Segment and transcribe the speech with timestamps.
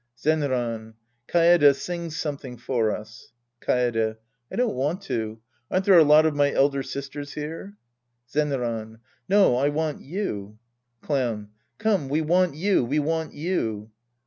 [0.17, 0.95] Zenran.
[1.27, 3.33] Kaede, sing something for us.
[3.61, 4.17] Kaede.
[4.51, 5.41] I don't want to.
[5.69, 7.77] Aren't there a lot of my elder sisters here?
[8.27, 8.97] Zenran.
[9.29, 10.57] No, I want you.
[11.03, 11.49] Clown.
[11.77, 13.91] Come, we want you, we want you.